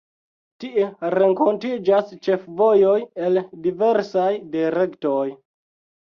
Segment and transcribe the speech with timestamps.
[0.61, 2.95] Tie renkontiĝas ĉefvojoj
[3.27, 5.21] el diversaj direktoj.